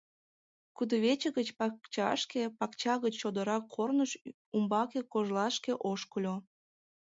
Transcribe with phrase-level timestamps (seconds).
[0.75, 4.11] Кудывече гыч пакчашке, пакча гыч чодыра корныш,
[4.55, 6.35] умбаке кожлашке ошкыльо...